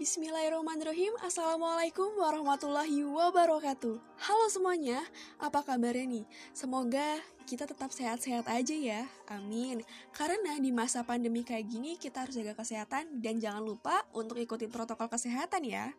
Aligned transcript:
Bismillahirrahmanirrahim. 0.00 1.12
Assalamualaikum 1.20 2.16
warahmatullahi 2.16 3.04
wabarakatuh. 3.04 4.00
Halo 4.00 4.46
semuanya, 4.48 4.96
apa 5.36 5.60
kabarnya 5.60 6.08
nih? 6.08 6.24
Semoga 6.56 7.20
kita 7.44 7.68
tetap 7.68 7.92
sehat-sehat 7.92 8.48
aja 8.48 8.72
ya, 8.72 9.04
amin. 9.28 9.84
Karena 10.16 10.56
di 10.56 10.72
masa 10.72 11.04
pandemi 11.04 11.44
kayak 11.44 11.68
gini 11.68 12.00
kita 12.00 12.24
harus 12.24 12.32
jaga 12.32 12.56
kesehatan. 12.56 13.20
Dan 13.20 13.44
jangan 13.44 13.60
lupa 13.60 14.08
untuk 14.16 14.40
ikutin 14.40 14.72
protokol 14.72 15.12
kesehatan 15.12 15.68
ya 15.68 15.92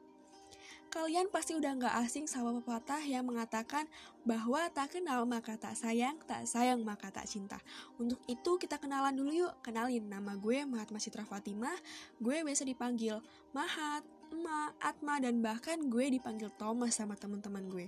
Kalian 0.92 1.32
pasti 1.32 1.56
udah 1.56 1.72
gak 1.80 1.96
asing 2.04 2.28
sama 2.28 2.52
pepatah 2.60 3.00
yang 3.08 3.24
mengatakan 3.24 3.88
bahwa 4.28 4.60
tak 4.76 5.00
kenal 5.00 5.24
maka 5.24 5.56
tak 5.56 5.72
sayang, 5.80 6.20
tak 6.28 6.44
sayang 6.44 6.84
maka 6.84 7.08
tak 7.08 7.24
cinta. 7.32 7.64
Untuk 7.96 8.20
itu 8.28 8.60
kita 8.60 8.76
kenalan 8.76 9.16
dulu 9.16 9.32
yuk. 9.32 9.56
Kenalin, 9.64 10.04
nama 10.12 10.36
gue 10.36 10.68
Mahat 10.68 10.92
Masitra 10.92 11.24
Fatimah. 11.24 11.80
Gue 12.20 12.44
biasa 12.44 12.68
dipanggil 12.68 13.24
Mahat, 13.56 14.04
Ma, 14.36 14.76
Atma, 14.84 15.24
dan 15.24 15.40
bahkan 15.40 15.80
gue 15.88 16.12
dipanggil 16.12 16.52
Thomas 16.60 17.00
sama 17.00 17.16
teman-teman 17.16 17.72
gue. 17.72 17.88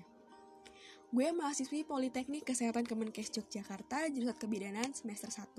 Gue 1.13 1.29
mahasiswi 1.29 1.85
Politeknik 1.85 2.41
Kesehatan 2.41 2.89
Kemenkes 2.89 3.29
Yogyakarta, 3.37 4.09
jurusan 4.09 4.33
Kebidanan 4.33 4.97
semester 4.97 5.29
1. 5.29 5.53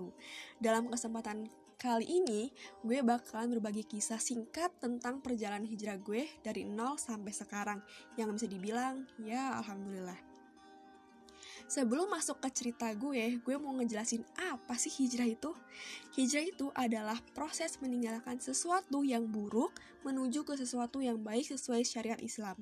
Dalam 0.58 0.90
kesempatan 0.90 1.46
kali 1.78 2.10
ini, 2.10 2.50
gue 2.82 2.98
bakalan 3.06 3.54
berbagi 3.54 3.86
kisah 3.86 4.18
singkat 4.18 4.74
tentang 4.82 5.22
perjalanan 5.22 5.62
hijrah 5.62 5.94
gue 6.02 6.26
dari 6.42 6.66
nol 6.66 6.98
sampai 6.98 7.30
sekarang, 7.30 7.78
yang 8.18 8.34
bisa 8.34 8.50
dibilang, 8.50 9.06
ya 9.22 9.54
alhamdulillah. 9.62 10.18
Sebelum 11.70 12.10
masuk 12.10 12.42
ke 12.42 12.50
cerita 12.50 12.90
gue, 12.90 13.38
gue 13.38 13.54
mau 13.54 13.78
ngejelasin 13.78 14.26
apa 14.34 14.74
sih 14.74 14.90
hijrah 14.90 15.30
itu? 15.30 15.54
Hijrah 16.18 16.50
itu 16.50 16.74
adalah 16.74 17.22
proses 17.30 17.78
meninggalkan 17.78 18.42
sesuatu 18.42 19.06
yang 19.06 19.30
buruk 19.30 19.70
menuju 20.02 20.42
ke 20.42 20.58
sesuatu 20.58 20.98
yang 20.98 21.22
baik 21.22 21.46
sesuai 21.46 21.86
syariat 21.86 22.18
Islam. 22.18 22.58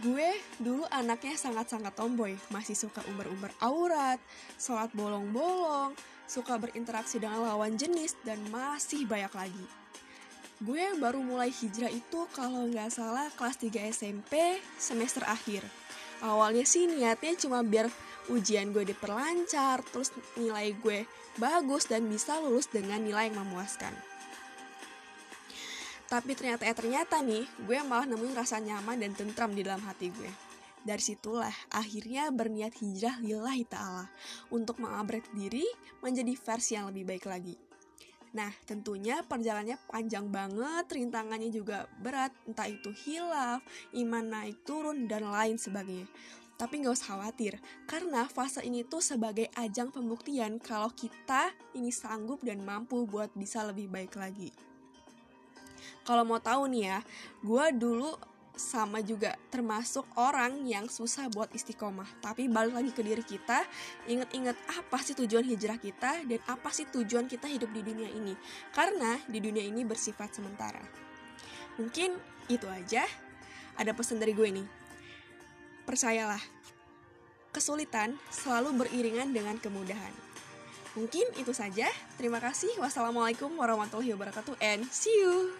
Gue 0.00 0.40
dulu 0.56 0.88
anaknya 0.88 1.36
sangat-sangat 1.36 1.92
tomboy, 1.92 2.32
masih 2.48 2.72
suka 2.72 3.04
umbar-umbar 3.12 3.52
aurat, 3.60 4.16
sholat 4.56 4.88
bolong-bolong, 4.96 5.92
suka 6.24 6.56
berinteraksi 6.56 7.20
dengan 7.20 7.44
lawan 7.44 7.76
jenis, 7.76 8.16
dan 8.24 8.40
masih 8.48 9.04
banyak 9.04 9.28
lagi. 9.36 9.66
Gue 10.64 10.96
baru 10.96 11.20
mulai 11.20 11.52
hijrah 11.52 11.92
itu 11.92 12.24
kalau 12.32 12.64
nggak 12.72 12.88
salah 12.88 13.28
kelas 13.36 13.60
3 13.60 13.92
SMP 13.92 14.62
semester 14.80 15.28
akhir. 15.28 15.60
Awalnya 16.24 16.64
sih 16.64 16.88
niatnya 16.88 17.36
cuma 17.36 17.60
biar 17.60 17.92
ujian 18.32 18.72
gue 18.72 18.88
diperlancar, 18.88 19.84
terus 19.92 20.08
nilai 20.40 20.72
gue 20.80 21.04
bagus 21.36 21.84
dan 21.84 22.08
bisa 22.08 22.40
lulus 22.40 22.70
dengan 22.70 23.04
nilai 23.04 23.28
yang 23.28 23.44
memuaskan. 23.44 23.92
Tapi 26.12 26.36
ternyata 26.36 26.68
eh 26.68 26.76
ternyata 26.76 27.24
nih, 27.24 27.48
gue 27.64 27.78
malah 27.88 28.04
nemuin 28.04 28.36
rasa 28.36 28.60
nyaman 28.60 29.00
dan 29.00 29.16
tentram 29.16 29.48
di 29.56 29.64
dalam 29.64 29.80
hati 29.80 30.12
gue. 30.12 30.28
Dari 30.84 31.00
situlah 31.00 31.72
akhirnya 31.72 32.28
berniat 32.28 32.76
hijrah 32.84 33.16
lillahi 33.24 33.64
ta'ala 33.64 34.12
untuk 34.52 34.76
mengupgrade 34.76 35.32
diri 35.32 35.64
menjadi 36.04 36.36
versi 36.36 36.76
yang 36.76 36.92
lebih 36.92 37.16
baik 37.16 37.24
lagi. 37.24 37.56
Nah, 38.36 38.52
tentunya 38.68 39.24
perjalanannya 39.24 39.80
panjang 39.88 40.28
banget, 40.28 40.84
rintangannya 40.92 41.48
juga 41.48 41.88
berat, 42.04 42.36
entah 42.44 42.68
itu 42.68 42.92
hilaf, 42.92 43.64
iman 43.96 44.24
naik 44.24 44.68
turun, 44.68 45.08
dan 45.08 45.32
lain 45.32 45.56
sebagainya. 45.56 46.12
Tapi 46.60 46.84
nggak 46.84 46.92
usah 46.92 47.16
khawatir, 47.16 47.56
karena 47.88 48.28
fase 48.28 48.60
ini 48.60 48.84
tuh 48.84 49.00
sebagai 49.00 49.48
ajang 49.56 49.88
pembuktian 49.88 50.60
kalau 50.60 50.92
kita 50.92 51.56
ini 51.72 51.88
sanggup 51.88 52.44
dan 52.44 52.60
mampu 52.60 53.08
buat 53.08 53.32
bisa 53.32 53.64
lebih 53.64 53.88
baik 53.88 54.12
lagi. 54.20 54.71
Kalau 56.02 56.26
mau 56.26 56.42
tahu 56.42 56.66
nih 56.66 56.82
ya, 56.90 56.98
gue 57.42 57.66
dulu 57.78 58.10
sama 58.52 59.00
juga 59.00 59.34
termasuk 59.48 60.04
orang 60.18 60.66
yang 60.68 60.86
susah 60.86 61.30
buat 61.32 61.48
istiqomah. 61.56 62.06
Tapi 62.20 62.46
balik 62.50 62.76
lagi 62.76 62.90
ke 62.92 63.02
diri 63.02 63.24
kita, 63.24 63.64
inget-inget 64.06 64.56
apa 64.68 64.98
sih 65.00 65.16
tujuan 65.16 65.44
hijrah 65.46 65.80
kita 65.80 66.22
dan 66.26 66.40
apa 66.46 66.68
sih 66.70 66.84
tujuan 66.90 67.26
kita 67.26 67.48
hidup 67.48 67.72
di 67.72 67.80
dunia 67.80 68.10
ini. 68.12 68.36
Karena 68.76 69.16
di 69.24 69.38
dunia 69.40 69.64
ini 69.64 69.82
bersifat 69.86 70.36
sementara. 70.36 70.82
Mungkin 71.80 72.18
itu 72.52 72.68
aja. 72.68 73.04
Ada 73.72 73.96
pesan 73.96 74.20
dari 74.20 74.36
gue 74.36 74.48
nih. 74.52 74.68
Percayalah, 75.88 76.40
kesulitan 77.56 78.20
selalu 78.28 78.84
beriringan 78.84 79.32
dengan 79.32 79.56
kemudahan. 79.56 80.12
Mungkin 80.92 81.24
itu 81.40 81.56
saja. 81.56 81.88
Terima 82.20 82.36
kasih. 82.36 82.68
Wassalamualaikum 82.76 83.48
warahmatullahi 83.56 84.12
wabarakatuh 84.12 84.60
and 84.60 84.84
see 84.92 85.12
you. 85.24 85.56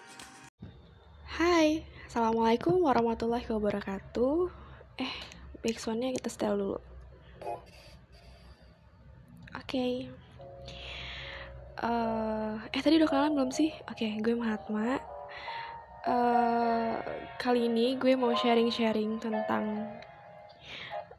Hai, 1.33 1.81
Assalamualaikum 2.13 2.85
warahmatullahi 2.85 3.49
wabarakatuh. 3.49 4.53
Eh, 5.01 5.15
backsoundnya 5.65 6.13
kita 6.13 6.29
setel 6.29 6.61
dulu. 6.61 6.77
Oke. 9.57 9.65
Okay. 9.65 9.93
uh, 11.81 12.61
Eh, 12.69 12.85
tadi 12.85 13.01
udah 13.01 13.09
kenalan 13.09 13.33
belum 13.33 13.49
sih? 13.49 13.73
Oke, 13.89 14.05
okay, 14.05 14.21
gue 14.21 14.37
Mahatma. 14.37 15.01
Uh, 16.05 17.01
Kali 17.41 17.65
ini 17.65 17.97
gue 17.97 18.13
mau 18.13 18.37
sharing-sharing 18.37 19.17
tentang 19.17 19.89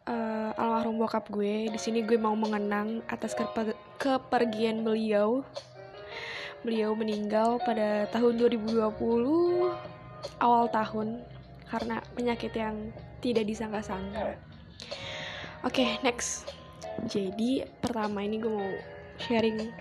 uh, 0.05 0.53
almarhum 0.61 1.01
bokap 1.01 1.25
gue. 1.33 1.73
Di 1.73 1.79
sini 1.81 2.05
gue 2.05 2.21
mau 2.21 2.37
mengenang 2.37 3.01
atas 3.09 3.33
keper 3.33 3.73
kepergian 3.97 4.85
beliau. 4.85 5.41
Beliau 6.61 6.93
meninggal 6.93 7.57
pada 7.65 8.05
tahun 8.13 8.37
2020 8.37 10.02
awal 10.39 10.67
tahun 10.71 11.21
karena 11.67 11.99
penyakit 12.13 12.53
yang 12.53 12.93
tidak 13.23 13.49
disangka-sangka. 13.49 14.37
Oke, 15.63 15.81
okay, 15.81 15.89
next. 16.03 16.51
Jadi 17.07 17.65
pertama 17.81 18.21
ini 18.21 18.37
gue 18.37 18.51
mau 18.51 18.71
sharing. 19.17 19.71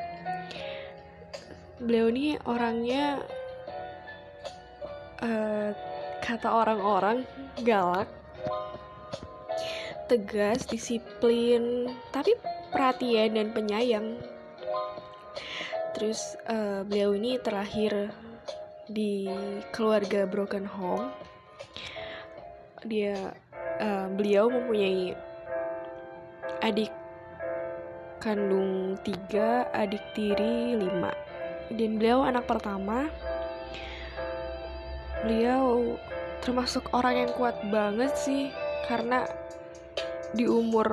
Beliau 1.82 2.08
ini 2.14 2.38
orangnya 2.46 3.20
uh, 5.20 5.74
kata 6.22 6.48
orang-orang 6.48 7.26
galak, 7.66 8.06
tegas, 10.06 10.64
disiplin, 10.70 11.90
tapi 12.14 12.38
perhatian 12.70 13.34
dan 13.34 13.50
penyayang. 13.50 14.16
Terus 15.92 16.38
uh, 16.48 16.86
beliau 16.86 17.12
ini 17.12 17.36
terakhir 17.42 18.14
di 18.90 19.30
keluarga 19.70 20.26
broken 20.26 20.66
home 20.66 21.10
dia 22.82 23.30
uh, 23.78 24.10
beliau 24.10 24.50
mempunyai 24.50 25.14
adik 26.62 26.90
kandung 28.22 28.94
tiga 29.02 29.66
adik 29.74 30.02
tiri 30.14 30.78
lima. 30.78 31.10
Dan 31.74 31.98
beliau 31.98 32.22
anak 32.22 32.46
pertama. 32.46 33.10
Beliau 35.26 35.98
termasuk 36.42 36.90
orang 36.94 37.26
yang 37.26 37.30
kuat 37.38 37.54
banget 37.70 38.14
sih 38.18 38.50
karena 38.90 39.26
di 40.34 40.46
umur 40.46 40.90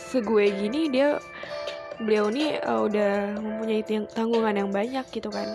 segue 0.00 0.44
gini 0.48 0.88
dia 0.88 1.20
beliau 2.02 2.30
ini 2.32 2.58
uh, 2.58 2.86
udah 2.86 3.38
mempunyai 3.38 3.82
tanggungan 4.10 4.54
yang 4.54 4.70
banyak 4.74 5.06
gitu 5.14 5.30
kan. 5.30 5.54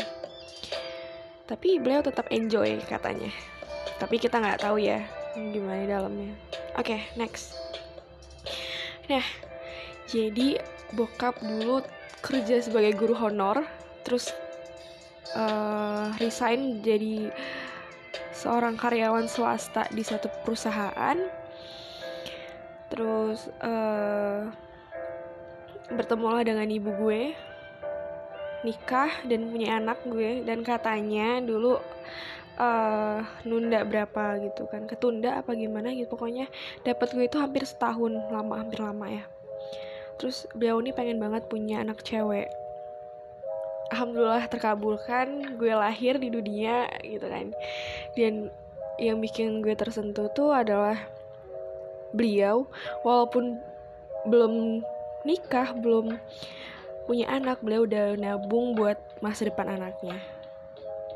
Tapi 1.50 1.82
beliau 1.82 2.06
tetap 2.06 2.30
enjoy 2.30 2.80
katanya. 2.86 3.34
Tapi 4.00 4.16
kita 4.22 4.40
nggak 4.40 4.64
tahu 4.64 4.80
ya 4.80 5.04
gimana 5.36 5.84
dalamnya. 5.84 6.34
Oke 6.78 6.96
okay, 6.96 7.02
next. 7.20 7.58
Nah 9.10 9.26
jadi 10.08 10.62
bokap 10.96 11.42
dulu 11.42 11.84
kerja 12.24 12.64
sebagai 12.64 12.98
guru 12.98 13.16
honor 13.16 13.64
terus 14.04 14.32
uh, 15.36 16.10
resign 16.18 16.82
jadi 16.82 17.30
seorang 18.34 18.80
karyawan 18.80 19.28
swasta 19.28 19.90
di 19.92 20.02
satu 20.02 20.32
perusahaan. 20.46 21.18
Terus 22.90 23.52
uh, 23.62 24.50
bertemulah 25.94 26.46
dengan 26.46 26.70
ibu 26.70 26.94
gue 26.94 27.34
nikah 28.62 29.12
dan 29.26 29.50
punya 29.50 29.80
anak 29.80 30.04
gue 30.04 30.44
dan 30.44 30.62
katanya 30.62 31.40
dulu 31.40 31.80
uh, 32.60 33.24
nunda 33.48 33.88
berapa 33.88 34.38
gitu 34.44 34.68
kan 34.68 34.84
ketunda 34.86 35.40
apa 35.40 35.56
gimana 35.56 35.96
gitu 35.96 36.12
pokoknya 36.14 36.52
dapat 36.84 37.08
gue 37.16 37.26
itu 37.26 37.40
hampir 37.40 37.64
setahun 37.64 38.12
lama 38.30 38.60
hampir 38.60 38.84
lama 38.84 39.08
ya. 39.08 39.24
Terus 40.20 40.44
beliau 40.52 40.84
ini 40.84 40.92
pengen 40.92 41.18
banget 41.18 41.48
punya 41.48 41.80
anak 41.80 42.04
cewek. 42.04 42.52
Alhamdulillah 43.90 44.46
terkabulkan 44.52 45.56
gue 45.56 45.72
lahir 45.72 46.20
di 46.20 46.28
dunia 46.28 46.92
gitu 47.02 47.24
kan. 47.26 47.56
Dan 48.20 48.52
yang 49.00 49.24
bikin 49.24 49.64
gue 49.64 49.74
tersentuh 49.80 50.28
tuh 50.36 50.52
adalah 50.52 51.00
beliau 52.12 52.68
walaupun 53.08 53.56
belum 54.28 54.84
nikah 55.28 55.76
belum 55.76 56.16
punya 57.10 57.26
anak 57.26 57.60
beliau 57.66 57.90
udah 57.90 58.14
nabung 58.22 58.78
buat 58.78 59.02
masa 59.20 59.50
depan 59.50 59.66
anaknya 59.66 60.22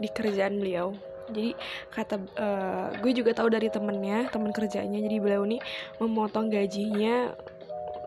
di 0.01 0.09
kerjaan 0.09 0.57
beliau. 0.57 0.97
Jadi 1.29 1.55
kata 1.93 2.19
uh, 2.35 2.87
gue 2.99 3.11
juga 3.15 3.31
tahu 3.31 3.47
dari 3.53 3.71
temennya 3.71 4.27
teman 4.27 4.51
kerjanya 4.51 4.99
jadi 4.99 5.17
beliau 5.23 5.47
ini 5.47 5.61
memotong 6.01 6.51
gajinya 6.51 7.31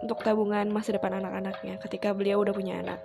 untuk 0.05 0.21
tabungan 0.21 0.69
masa 0.69 0.93
depan 0.93 1.17
anak-anaknya 1.17 1.81
ketika 1.81 2.13
beliau 2.13 2.45
udah 2.45 2.53
punya 2.53 2.83
anak. 2.83 3.01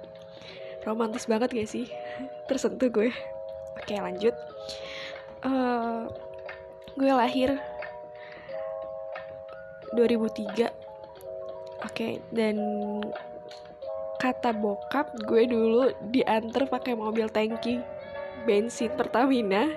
Romantis 0.83 1.29
banget 1.29 1.53
gak 1.53 1.69
sih? 1.69 1.87
Tersentuh 2.49 2.89
gue. 2.89 3.13
Oke 3.77 3.95
lanjut. 3.95 4.35
Uh, 5.45 6.09
gue 6.97 7.11
lahir 7.13 7.55
2003 9.95 10.90
oke 11.81 12.21
dan 12.33 12.57
kata 14.21 14.53
bokap 14.53 15.17
gue 15.25 15.49
dulu 15.49 15.89
diantar 16.13 16.69
pakai 16.69 16.93
mobil 16.93 17.25
tangki 17.33 17.81
bensin 18.45 18.93
Pertamina 18.93 19.69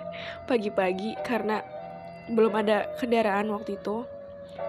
pagi-pagi 0.48 1.16
karena 1.24 1.60
belum 2.32 2.52
ada 2.56 2.88
kendaraan 2.96 3.52
waktu 3.52 3.76
itu. 3.76 4.04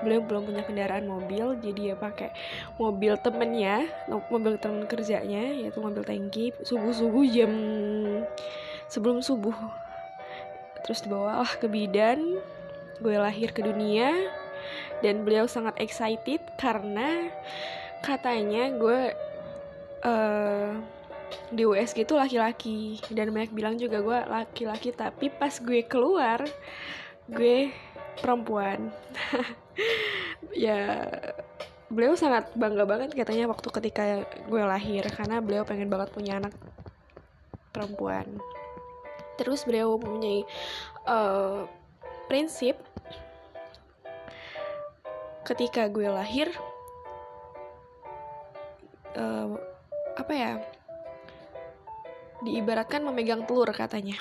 Beliau 0.01 0.17
belum 0.25 0.49
punya 0.49 0.65
kendaraan 0.65 1.05
mobil 1.05 1.61
jadi 1.61 1.93
ya 1.93 1.95
pakai 1.95 2.33
mobil 2.81 3.15
temennya 3.21 3.85
mobil 4.09 4.57
temen 4.57 4.89
kerjanya 4.89 5.53
yaitu 5.53 5.77
mobil 5.77 6.01
tangki 6.01 6.51
subuh 6.65 6.89
subuh 6.89 7.21
jam 7.29 7.53
sebelum 8.89 9.21
subuh. 9.21 9.53
Terus 10.83 11.05
dibawa 11.05 11.45
ke 11.45 11.69
bidan 11.69 12.41
gue 12.97 13.15
lahir 13.15 13.53
ke 13.53 13.61
dunia 13.61 14.09
dan 15.05 15.21
beliau 15.21 15.45
sangat 15.45 15.77
excited 15.77 16.41
karena 16.57 17.29
katanya 18.01 18.73
gue 18.73 19.13
uh, 20.01 20.73
di 21.53 21.61
USG 21.61 22.09
itu 22.09 22.17
laki-laki. 22.17 22.97
Dan 23.13 23.29
banyak 23.29 23.53
bilang 23.53 23.77
juga 23.77 24.01
gue 24.01 24.19
laki-laki 24.25 24.89
tapi 24.97 25.29
pas 25.29 25.53
gue 25.61 25.85
keluar 25.85 26.41
gue 27.29 27.69
perempuan. 28.17 28.89
Ya 30.55 31.11
beliau 31.91 32.15
sangat 32.15 32.47
bangga 32.55 32.87
banget 32.87 33.11
katanya 33.11 33.51
waktu 33.51 33.67
ketika 33.75 34.23
gue 34.47 34.63
lahir 34.63 35.03
karena 35.11 35.43
beliau 35.43 35.67
pengen 35.67 35.91
banget 35.91 36.15
punya 36.15 36.39
anak 36.39 36.55
perempuan. 37.75 38.39
Terus 39.35 39.67
beliau 39.67 39.99
mempunyai 39.99 40.47
uh, 41.03 41.67
prinsip 42.31 42.79
ketika 45.45 45.85
gue 45.87 46.09
lahir 46.09 46.49
uh, 49.13 49.53
apa 50.17 50.33
ya 50.33 50.51
diibaratkan 52.41 53.05
memegang 53.05 53.45
telur 53.45 53.69
katanya 53.69 54.17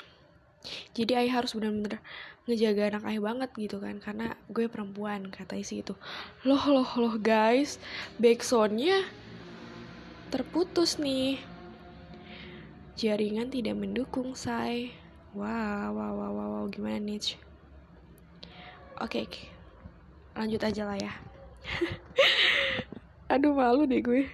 jadi 0.93 1.25
ayah 1.25 1.41
harus 1.41 1.53
benar-benar 1.57 2.01
ngejaga 2.45 2.93
anak 2.93 3.03
ayah 3.09 3.21
banget 3.21 3.49
gitu 3.57 3.77
kan 3.81 3.97
karena 3.97 4.37
gue 4.53 4.69
perempuan 4.69 5.29
kata 5.33 5.57
isi 5.57 5.81
itu 5.81 5.97
loh 6.45 6.61
loh 6.69 6.89
loh 7.01 7.15
guys 7.17 7.81
backsoundnya 8.21 9.01
terputus 10.29 11.01
nih 11.01 11.41
jaringan 12.93 13.49
tidak 13.49 13.73
mendukung 13.77 14.37
say 14.37 14.93
wow 15.33 15.89
wow 15.89 16.13
wow 16.13 16.31
wow, 16.31 16.47
wow. 16.61 16.65
gimana 16.69 17.01
nih 17.01 17.17
oke 19.01 19.09
okay, 19.09 19.25
okay. 19.25 19.54
Lanjut 20.35 20.61
aja 20.61 20.83
lah 20.83 20.99
ya. 20.99 21.13
Aduh 23.31 23.55
malu 23.55 23.87
deh 23.87 24.03
gue 24.03 24.27